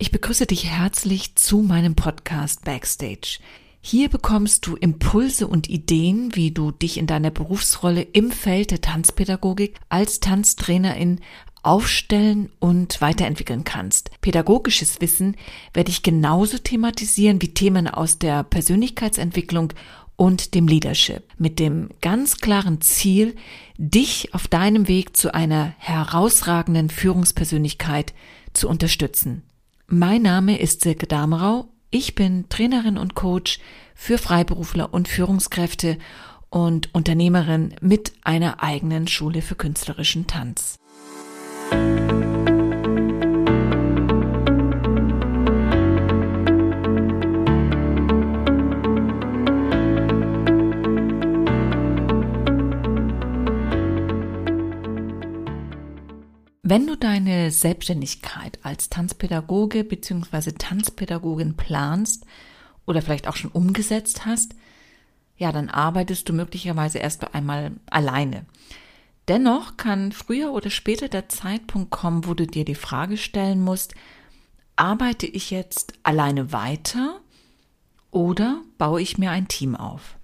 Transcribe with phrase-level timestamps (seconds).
[0.00, 3.40] Ich begrüße dich herzlich zu meinem Podcast Backstage.
[3.80, 8.80] Hier bekommst du Impulse und Ideen, wie du dich in deiner Berufsrolle im Feld der
[8.80, 11.18] Tanzpädagogik als Tanztrainerin
[11.64, 14.12] aufstellen und weiterentwickeln kannst.
[14.20, 15.36] Pädagogisches Wissen
[15.74, 19.72] werde ich genauso thematisieren wie Themen aus der Persönlichkeitsentwicklung
[20.14, 23.34] und dem Leadership mit dem ganz klaren Ziel,
[23.78, 28.14] dich auf deinem Weg zu einer herausragenden Führungspersönlichkeit
[28.52, 29.42] zu unterstützen.
[29.90, 31.70] Mein Name ist Silke Damerau.
[31.88, 33.58] Ich bin Trainerin und Coach
[33.94, 35.96] für Freiberufler und Führungskräfte
[36.50, 40.78] und Unternehmerin mit einer eigenen Schule für künstlerischen Tanz.
[56.70, 60.52] Wenn du deine Selbstständigkeit als Tanzpädagoge bzw.
[60.52, 62.26] Tanzpädagogin planst
[62.84, 64.54] oder vielleicht auch schon umgesetzt hast,
[65.38, 68.44] ja, dann arbeitest du möglicherweise erst einmal alleine.
[69.28, 73.94] Dennoch kann früher oder später der Zeitpunkt kommen, wo du dir die Frage stellen musst,
[74.76, 77.18] arbeite ich jetzt alleine weiter
[78.10, 80.18] oder baue ich mir ein Team auf?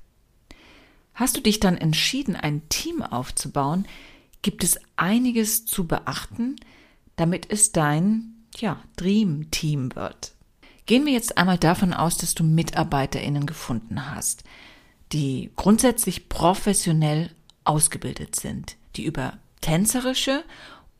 [1.14, 3.86] Hast du dich dann entschieden, ein Team aufzubauen,
[4.44, 6.56] gibt es einiges zu beachten,
[7.16, 10.34] damit es dein, ja, Dream Team wird.
[10.86, 14.44] Gehen wir jetzt einmal davon aus, dass du MitarbeiterInnen gefunden hast,
[15.12, 17.30] die grundsätzlich professionell
[17.64, 20.44] ausgebildet sind, die über tänzerische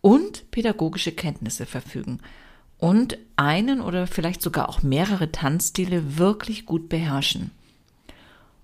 [0.01, 2.21] und pädagogische Kenntnisse verfügen
[2.79, 7.51] und einen oder vielleicht sogar auch mehrere Tanzstile wirklich gut beherrschen.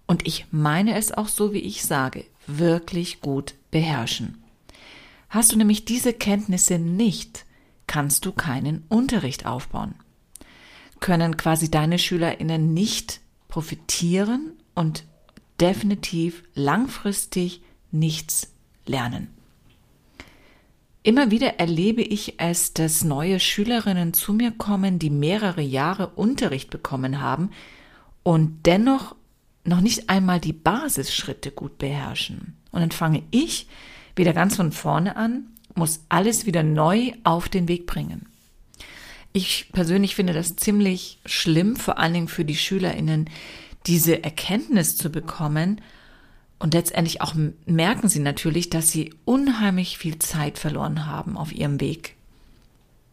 [0.07, 4.43] Und ich meine es auch so, wie ich sage, wirklich gut beherrschen.
[5.31, 7.47] Hast du nämlich diese Kenntnisse nicht,
[7.87, 9.95] kannst du keinen Unterricht aufbauen.
[10.99, 15.05] Können quasi deine Schülerinnen nicht profitieren und
[15.61, 18.53] definitiv langfristig nichts
[18.87, 19.29] lernen.
[21.05, 26.71] Immer wieder erlebe ich es, dass neue Schülerinnen zu mir kommen, die mehrere Jahre Unterricht
[26.71, 27.51] bekommen haben
[28.25, 29.15] und dennoch
[29.65, 32.57] noch nicht einmal die Basisschritte gut beherrschen.
[32.73, 33.69] Und dann fange ich
[34.21, 35.45] wieder ganz von vorne an,
[35.75, 38.27] muss alles wieder neu auf den Weg bringen.
[39.33, 43.31] Ich persönlich finde das ziemlich schlimm, vor allen Dingen für die SchülerInnen,
[43.87, 45.81] diese Erkenntnis zu bekommen.
[46.59, 51.81] Und letztendlich auch merken sie natürlich, dass sie unheimlich viel Zeit verloren haben auf ihrem
[51.81, 52.17] Weg.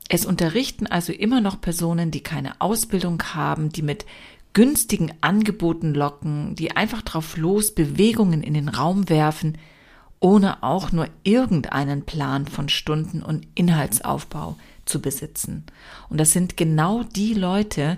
[0.09, 4.05] Es unterrichten also immer noch Personen, die keine Ausbildung haben, die mit
[4.53, 9.57] günstigen Angeboten locken, die einfach drauf los Bewegungen in den Raum werfen,
[10.19, 15.65] ohne auch nur irgendeinen Plan von Stunden und Inhaltsaufbau zu besitzen.
[16.09, 17.97] Und das sind genau die Leute,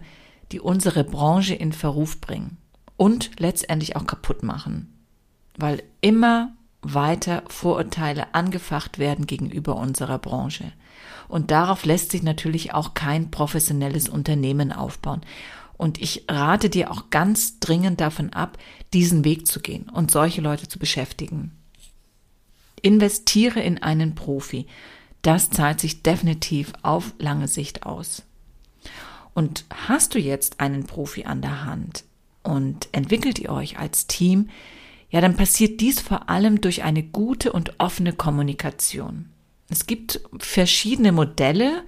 [0.52, 2.58] die unsere Branche in Verruf bringen
[2.98, 4.94] und letztendlich auch kaputt machen,
[5.58, 10.72] weil immer weiter Vorurteile angefacht werden gegenüber unserer Branche.
[11.28, 15.22] Und darauf lässt sich natürlich auch kein professionelles Unternehmen aufbauen.
[15.78, 18.58] Und ich rate dir auch ganz dringend davon ab,
[18.94, 21.59] diesen Weg zu gehen und solche Leute zu beschäftigen.
[22.82, 24.68] Investiere in einen Profi.
[25.22, 28.24] Das zahlt sich definitiv auf lange Sicht aus.
[29.34, 32.04] Und hast du jetzt einen Profi an der Hand
[32.44, 34.50] und entwickelt ihr euch als Team,
[35.12, 39.30] ja, dann passiert dies vor allem durch eine gute und offene Kommunikation.
[39.70, 41.84] Es gibt verschiedene Modelle,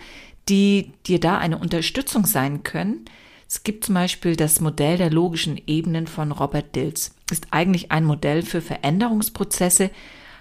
[0.49, 3.05] die dir da eine Unterstützung sein können.
[3.47, 7.15] Es gibt zum Beispiel das Modell der logischen Ebenen von Robert Dills.
[7.31, 9.91] Ist eigentlich ein Modell für Veränderungsprozesse,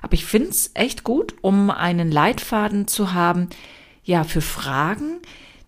[0.02, 3.48] aber ich finde es echt gut, um einen Leitfaden zu haben,
[4.02, 5.20] ja, für Fragen,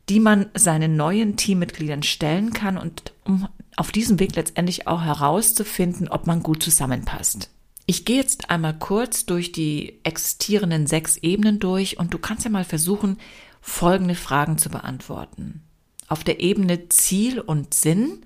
[0.08, 6.08] die man seinen neuen Teammitgliedern stellen kann und um auf diesem Weg letztendlich auch herauszufinden,
[6.08, 7.50] ob man gut zusammenpasst.
[7.86, 12.50] Ich gehe jetzt einmal kurz durch die existierenden sechs Ebenen durch und du kannst ja
[12.50, 13.18] mal versuchen,
[13.60, 15.62] folgende Fragen zu beantworten.
[16.08, 18.20] Auf der Ebene Ziel und Sinn,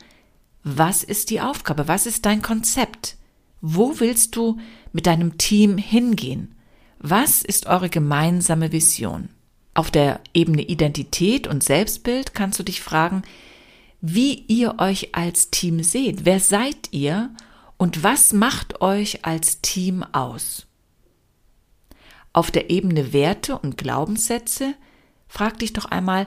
[0.63, 1.89] was ist die Aufgabe?
[1.89, 3.17] Was ist dein Konzept?
[3.61, 4.59] Wo willst du
[4.93, 6.55] mit deinem Team hingehen?
[6.99, 9.29] Was ist eure gemeinsame Vision?
[9.75, 13.23] Auf der Ebene Identität und Selbstbild kannst du dich fragen,
[14.01, 16.25] wie ihr euch als Team seht.
[16.25, 17.35] Wer seid ihr
[17.77, 20.67] und was macht euch als Team aus?
[22.33, 24.75] Auf der Ebene Werte und Glaubenssätze
[25.29, 26.27] frag dich doch einmal,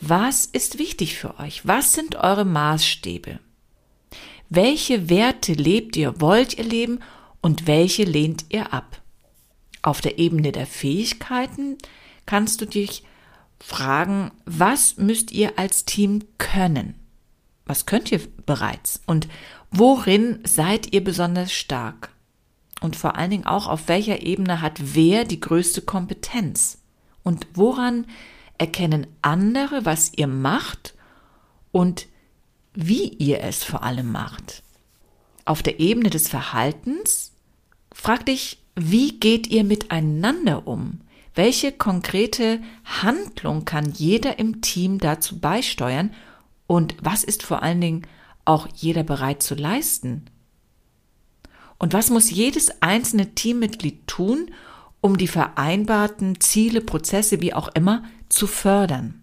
[0.00, 1.66] was ist wichtig für euch?
[1.66, 3.38] Was sind eure Maßstäbe?
[4.54, 7.00] Welche Werte lebt ihr, wollt ihr leben
[7.40, 9.00] und welche lehnt ihr ab?
[9.80, 11.78] Auf der Ebene der Fähigkeiten
[12.26, 13.02] kannst du dich
[13.58, 16.96] fragen, was müsst ihr als Team können?
[17.64, 19.00] Was könnt ihr bereits?
[19.06, 19.26] Und
[19.70, 22.10] worin seid ihr besonders stark?
[22.82, 26.82] Und vor allen Dingen auch, auf welcher Ebene hat wer die größte Kompetenz?
[27.22, 28.04] Und woran
[28.58, 30.92] erkennen andere, was ihr macht
[31.70, 32.11] und
[32.74, 34.62] wie ihr es vor allem macht?
[35.44, 37.32] Auf der Ebene des Verhaltens
[37.92, 41.00] frag dich, wie geht ihr miteinander um?
[41.34, 46.12] Welche konkrete Handlung kann jeder im Team dazu beisteuern
[46.66, 48.06] und was ist vor allen Dingen
[48.44, 50.26] auch jeder bereit zu leisten?
[51.78, 54.50] Und was muss jedes einzelne Teammitglied tun,
[55.00, 59.20] um die vereinbarten Ziele, Prozesse, wie auch immer, zu fördern?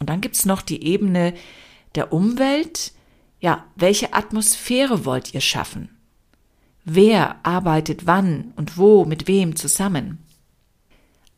[0.00, 1.34] Und dann gibt's noch die Ebene
[1.94, 2.92] der Umwelt.
[3.40, 5.90] Ja, welche Atmosphäre wollt ihr schaffen?
[6.84, 10.18] Wer arbeitet wann und wo mit wem zusammen?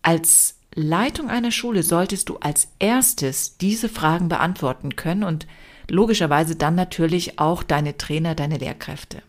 [0.03, 5.47] Als Leitung einer Schule solltest du als erstes diese Fragen beantworten können und
[5.88, 9.23] logischerweise dann natürlich auch deine Trainer, deine Lehrkräfte.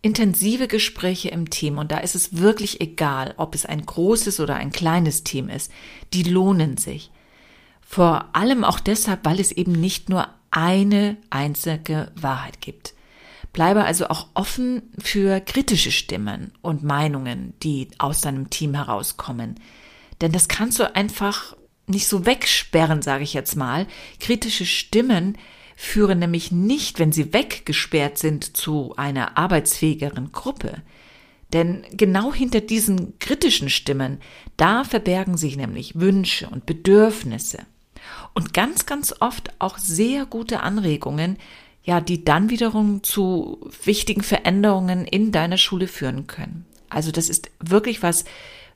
[0.00, 4.54] Intensive Gespräche im Team, und da ist es wirklich egal, ob es ein großes oder
[4.54, 5.72] ein kleines Team ist,
[6.12, 7.10] die lohnen sich.
[7.80, 12.94] Vor allem auch deshalb, weil es eben nicht nur eine einzige Wahrheit gibt.
[13.52, 19.58] Bleibe also auch offen für kritische Stimmen und Meinungen, die aus deinem Team herauskommen.
[20.20, 21.56] Denn das kannst du einfach
[21.86, 23.86] nicht so wegsperren, sage ich jetzt mal.
[24.20, 25.38] Kritische Stimmen
[25.76, 30.82] führen nämlich nicht, wenn sie weggesperrt sind, zu einer arbeitsfähigeren Gruppe.
[31.52, 34.20] Denn genau hinter diesen kritischen Stimmen,
[34.56, 37.58] da verbergen sich nämlich Wünsche und Bedürfnisse.
[38.34, 41.38] Und ganz, ganz oft auch sehr gute Anregungen,
[41.82, 46.66] ja, die dann wiederum zu wichtigen Veränderungen in deiner Schule führen können.
[46.90, 48.24] Also das ist wirklich was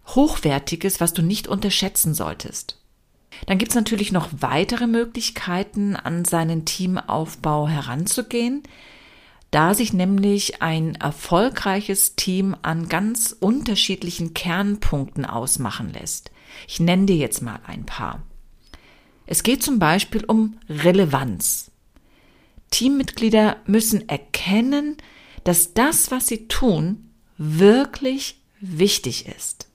[0.06, 2.78] Hochwertiges, was du nicht unterschätzen solltest.
[3.46, 8.62] Dann gibt's natürlich noch weitere Möglichkeiten, an seinen Teamaufbau heranzugehen,
[9.50, 16.30] da sich nämlich ein erfolgreiches Team an ganz unterschiedlichen Kernpunkten ausmachen lässt.
[16.66, 18.22] Ich nenne dir jetzt mal ein paar.
[19.26, 21.70] Es geht zum Beispiel um Relevanz.
[22.70, 24.96] Teammitglieder müssen erkennen,
[25.44, 29.68] dass das, was sie tun, wirklich wichtig ist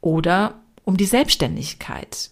[0.00, 2.30] oder um die Selbstständigkeit.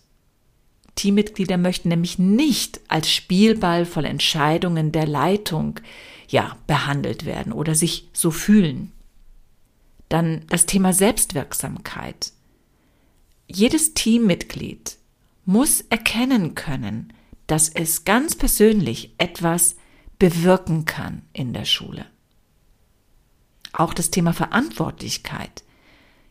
[0.94, 5.80] Teammitglieder möchten nämlich nicht als Spielball voll Entscheidungen der Leitung
[6.28, 8.92] ja behandelt werden oder sich so fühlen.
[10.08, 12.32] Dann das Thema Selbstwirksamkeit.
[13.48, 14.96] Jedes Teammitglied
[15.44, 17.12] muss erkennen können,
[17.46, 19.76] dass es ganz persönlich etwas
[20.18, 22.06] bewirken kann in der Schule.
[23.72, 25.64] Auch das Thema Verantwortlichkeit.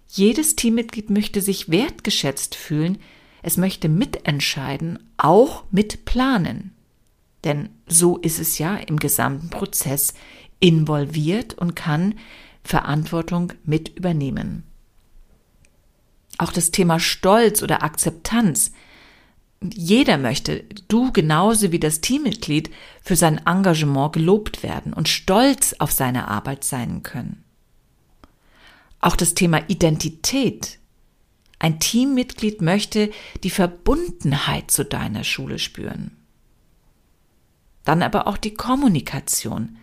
[0.08, 3.00] Jedes Teammitglied möchte sich wertgeschätzt fühlen,
[3.42, 6.74] es möchte mitentscheiden, auch mitplanen.
[7.44, 10.14] Denn so ist es ja im gesamten Prozess
[10.60, 12.16] involviert und kann
[12.64, 14.64] Verantwortung mit übernehmen.
[16.38, 18.72] Auch das Thema Stolz oder Akzeptanz.
[19.72, 22.70] Jeder möchte, du genauso wie das Teammitglied,
[23.02, 27.44] für sein Engagement gelobt werden und stolz auf seine Arbeit sein können.
[29.00, 30.80] Auch das Thema Identität.
[31.60, 33.12] Ein Teammitglied möchte
[33.44, 36.18] die Verbundenheit zu deiner Schule spüren.
[37.86, 39.78] Dann aber auch die Kommunikation.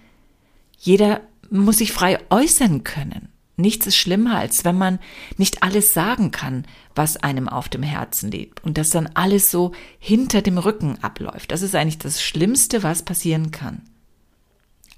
[0.79, 3.29] Jeder muss sich frei äußern können.
[3.61, 4.99] Nichts ist schlimmer, als wenn man
[5.37, 6.65] nicht alles sagen kann,
[6.95, 11.53] was einem auf dem Herzen liegt und dass dann alles so hinter dem Rücken abläuft.
[11.53, 13.83] Das ist eigentlich das Schlimmste, was passieren kann.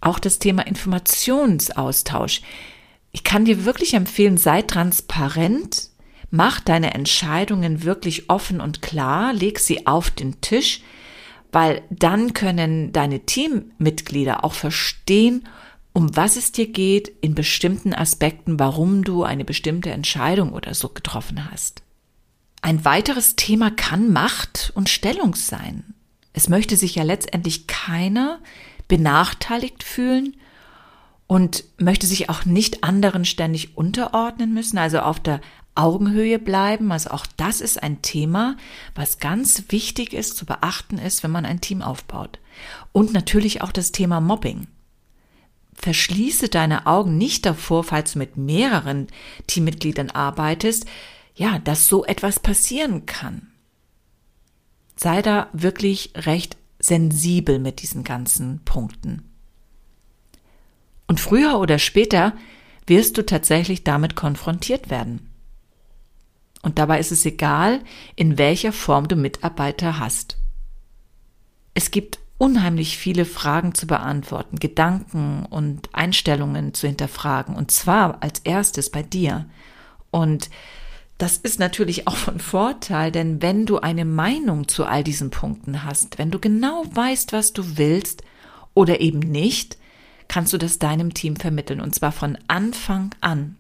[0.01, 2.43] Auch das Thema Informationsaustausch.
[3.13, 5.91] Ich kann dir wirklich empfehlen, sei transparent,
[6.31, 10.81] mach deine Entscheidungen wirklich offen und klar, leg sie auf den Tisch,
[11.53, 15.47] weil dann können deine Teammitglieder auch verstehen,
[15.93, 20.89] um was es dir geht in bestimmten Aspekten, warum du eine bestimmte Entscheidung oder so
[20.89, 21.83] getroffen hast.
[22.63, 25.95] Ein weiteres Thema kann Macht und Stellung sein.
[26.33, 28.41] Es möchte sich ja letztendlich keiner
[28.89, 30.37] benachteiligt fühlen
[31.27, 35.41] und möchte sich auch nicht anderen ständig unterordnen müssen, also auf der
[35.75, 36.93] Augenhöhe bleiben.
[36.93, 38.57] Also auch das ist ein Thema,
[38.95, 42.39] was ganz wichtig ist, zu beachten ist, wenn man ein Team aufbaut.
[42.93, 44.67] Und natürlich auch das Thema Mobbing.
[45.83, 49.09] Verschließe deine Augen nicht davor, falls du mit mehreren
[49.49, 50.87] Teammitgliedern arbeitest,
[51.35, 53.49] ja, dass so etwas passieren kann.
[54.95, 59.29] Sei da wirklich recht sensibel mit diesen ganzen Punkten.
[61.09, 62.35] Und früher oder später
[62.87, 65.31] wirst du tatsächlich damit konfrontiert werden.
[66.63, 67.83] Und dabei ist es egal,
[68.15, 70.39] in welcher Form du Mitarbeiter hast.
[71.75, 77.55] Es gibt unheimlich viele Fragen zu beantworten, Gedanken und Einstellungen zu hinterfragen.
[77.55, 79.47] Und zwar als erstes bei dir.
[80.11, 80.51] Und
[81.19, 85.85] das ist natürlich auch von Vorteil, denn wenn du eine Meinung zu all diesen Punkten
[85.85, 88.25] hast, wenn du genau weißt, was du willst
[88.75, 89.79] oder eben nicht,
[90.27, 93.55] kannst du das deinem Team vermitteln und zwar von Anfang an.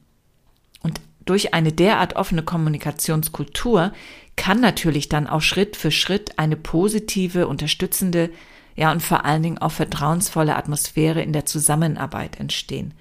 [0.82, 3.92] Und durch eine derart offene Kommunikationskultur
[4.34, 8.30] kann natürlich dann auch Schritt für Schritt eine positive, unterstützende,
[8.76, 12.94] ja und vor allen Dingen auch vertrauensvolle Atmosphäre in der Zusammenarbeit entstehen.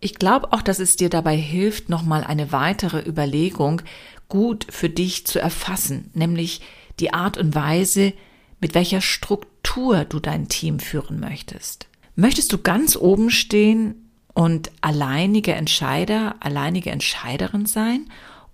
[0.00, 3.82] Ich glaube auch, dass es dir dabei hilft, nochmal eine weitere Überlegung
[4.28, 6.60] gut für dich zu erfassen, nämlich
[7.00, 8.12] die Art und Weise,
[8.60, 11.88] mit welcher Struktur du dein Team führen möchtest.
[12.16, 18.10] Möchtest du ganz oben stehen und alleinige Entscheider, alleinige Entscheiderin sein?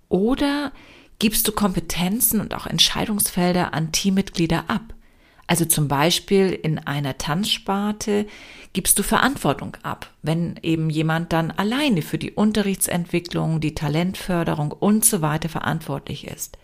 [0.09, 0.71] Oder
[1.19, 4.93] gibst du Kompetenzen und auch Entscheidungsfelder an Teammitglieder ab?
[5.47, 8.25] Also zum Beispiel in einer Tanzsparte
[8.73, 15.03] gibst du Verantwortung ab, wenn eben jemand dann alleine für die Unterrichtsentwicklung, die Talentförderung und
[15.03, 16.57] so weiter verantwortlich ist.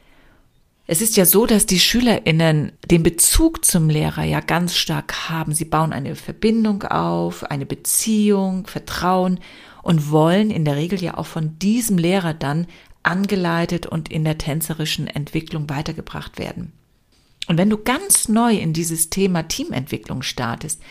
[0.89, 5.53] Es ist ja so, dass die SchülerInnen den Bezug zum Lehrer ja ganz stark haben.
[5.53, 9.41] Sie bauen eine Verbindung auf, eine Beziehung, Vertrauen
[9.84, 12.67] und wollen in der Regel ja auch von diesem Lehrer dann
[13.03, 16.72] angeleitet und in der tänzerischen Entwicklung weitergebracht werden.
[17.48, 20.82] Und wenn du ganz neu in dieses Thema Teamentwicklung startest,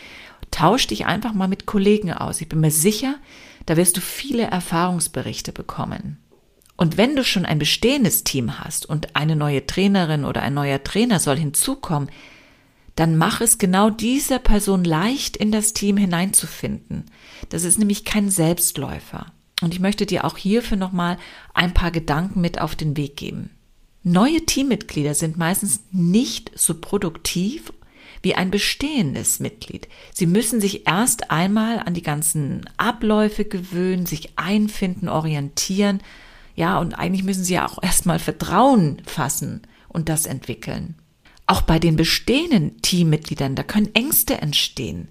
[0.51, 2.41] tausch dich einfach mal mit Kollegen aus.
[2.41, 3.15] Ich bin mir sicher,
[3.65, 6.17] da wirst du viele Erfahrungsberichte bekommen.
[6.75, 10.83] Und wenn du schon ein bestehendes Team hast und eine neue Trainerin oder ein neuer
[10.83, 12.09] Trainer soll hinzukommen,
[12.95, 17.05] dann mach es genau dieser Person leicht in das Team hineinzufinden.
[17.49, 19.27] Das ist nämlich kein Selbstläufer.
[19.61, 21.17] Und ich möchte dir auch hierfür nochmal
[21.53, 23.51] ein paar Gedanken mit auf den Weg geben.
[24.09, 27.73] Neue Teammitglieder sind meistens nicht so produktiv
[28.21, 29.89] wie ein bestehendes Mitglied.
[30.13, 35.99] Sie müssen sich erst einmal an die ganzen Abläufe gewöhnen, sich einfinden, orientieren.
[36.55, 40.95] Ja, und eigentlich müssen sie ja auch erstmal Vertrauen fassen und das entwickeln.
[41.45, 45.09] Auch bei den bestehenden Teammitgliedern, da können Ängste entstehen.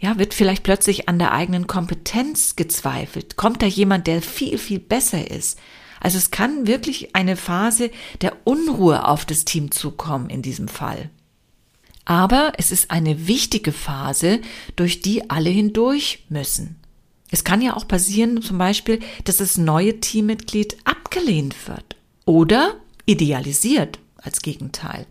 [0.00, 3.36] Ja, wird vielleicht plötzlich an der eigenen Kompetenz gezweifelt?
[3.36, 5.56] Kommt da jemand, der viel, viel besser ist?
[6.04, 11.08] Also es kann wirklich eine Phase der Unruhe auf das Team zukommen in diesem Fall.
[12.04, 14.40] Aber es ist eine wichtige Phase,
[14.76, 16.76] durch die alle hindurch müssen.
[17.30, 21.96] Es kann ja auch passieren, zum Beispiel, dass das neue Teammitglied abgelehnt wird
[22.26, 22.74] oder
[23.06, 25.06] idealisiert als Gegenteil.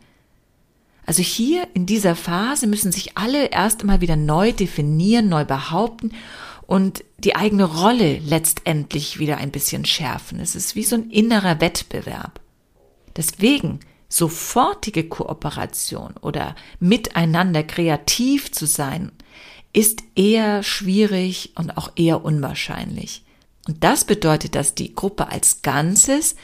[1.07, 6.11] Also hier in dieser Phase müssen sich alle erst einmal wieder neu definieren, neu behaupten
[6.67, 10.39] und die eigene Rolle letztendlich wieder ein bisschen schärfen.
[10.39, 12.39] Es ist wie so ein innerer Wettbewerb.
[13.15, 13.79] Deswegen
[14.09, 19.11] sofortige Kooperation oder miteinander kreativ zu sein,
[19.73, 23.23] ist eher schwierig und auch eher unwahrscheinlich.
[23.67, 26.35] Und das bedeutet, dass die Gruppe als Ganzes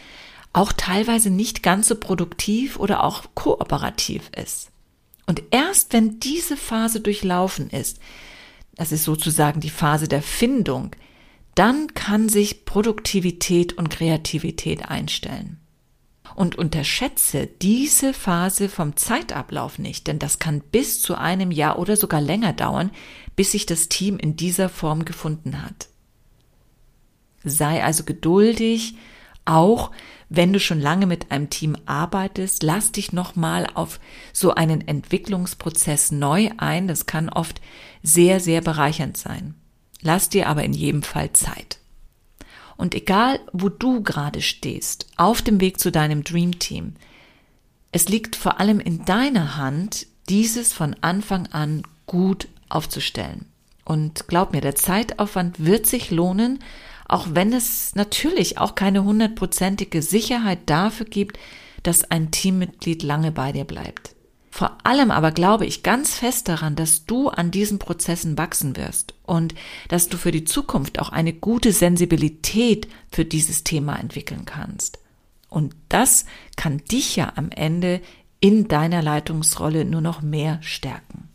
[0.52, 4.70] auch teilweise nicht ganz so produktiv oder auch kooperativ ist.
[5.28, 8.00] Und erst wenn diese Phase durchlaufen ist,
[8.80, 10.96] das ist sozusagen die Phase der Findung,
[11.54, 15.60] dann kann sich Produktivität und Kreativität einstellen.
[16.34, 21.98] Und unterschätze diese Phase vom Zeitablauf nicht, denn das kann bis zu einem Jahr oder
[21.98, 22.92] sogar länger dauern,
[23.36, 25.90] bis sich das Team in dieser Form gefunden hat.
[27.44, 28.96] Sei also geduldig,
[29.44, 29.92] auch
[30.30, 34.00] wenn du schon lange mit einem Team arbeitest, lass dich nochmal auf
[34.32, 36.88] so einen Entwicklungsprozess neu ein.
[36.88, 37.60] Das kann oft
[38.04, 39.56] sehr, sehr bereichernd sein.
[40.02, 41.80] Lass dir aber in jedem Fall Zeit.
[42.78, 46.94] Und egal, wo du gerade stehst, auf dem Weg zu deinem Dream Team,
[47.92, 53.46] es liegt vor allem in deiner Hand, dieses von Anfang an gut aufzustellen.
[53.84, 56.60] Und glaub mir, der Zeitaufwand wird sich lohnen,
[57.10, 61.38] auch wenn es natürlich auch keine hundertprozentige Sicherheit dafür gibt,
[61.84, 64.16] dass ein Teammitglied lange bei dir bleibt.
[64.52, 69.14] Vor allem aber glaube ich ganz fest daran, dass du an diesen Prozessen wachsen wirst
[69.24, 69.56] und
[69.88, 75.00] dass du für die Zukunft auch eine gute Sensibilität für dieses Thema entwickeln kannst.
[75.50, 76.26] Und das
[76.56, 78.02] kann dich ja am Ende
[78.40, 81.30] in deiner Leitungsrolle nur noch mehr stärken.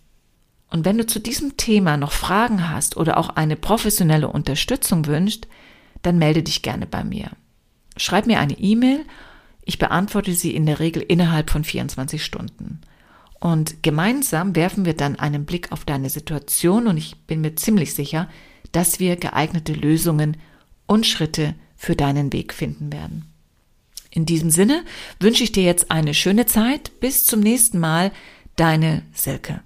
[0.71, 5.47] Und wenn du zu diesem Thema noch Fragen hast oder auch eine professionelle Unterstützung wünscht,
[6.05, 7.31] dann melde dich gerne bei mir.
[7.97, 9.05] Schreib mir eine E-Mail.
[9.65, 12.81] Ich beantworte sie in der Regel innerhalb von 24 Stunden.
[13.41, 17.95] Und gemeinsam werfen wir dann einen Blick auf deine Situation und ich bin mir ziemlich
[17.95, 18.29] sicher,
[18.73, 20.37] dass wir geeignete Lösungen
[20.87, 23.27] und Schritte für deinen Weg finden werden.
[24.11, 24.85] In diesem Sinne
[25.21, 27.01] wünsche ich dir jetzt eine schöne Zeit.
[27.01, 28.13] Bis zum nächsten Mal.
[28.57, 29.61] Deine Silke.